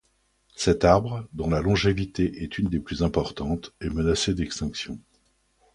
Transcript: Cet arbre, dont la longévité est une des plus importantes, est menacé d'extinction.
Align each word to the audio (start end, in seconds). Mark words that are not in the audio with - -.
Cet 0.55 0.83
arbre, 0.83 1.27
dont 1.31 1.47
la 1.51 1.61
longévité 1.61 2.41
est 2.41 2.57
une 2.57 2.69
des 2.69 2.79
plus 2.79 3.03
importantes, 3.03 3.71
est 3.81 3.91
menacé 3.93 4.33
d'extinction. 4.33 4.99